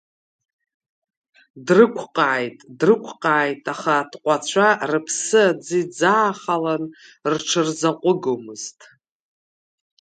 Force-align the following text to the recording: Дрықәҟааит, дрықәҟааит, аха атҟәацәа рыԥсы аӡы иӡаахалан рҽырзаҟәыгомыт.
Дрықәҟааит, 1.65 2.57
дрықәҟааит, 2.79 3.63
аха 3.73 3.93
атҟәацәа 3.99 4.67
рыԥсы 4.89 5.41
аӡы 5.49 5.77
иӡаахалан 5.83 6.83
рҽырзаҟәыгомыт. 7.31 8.79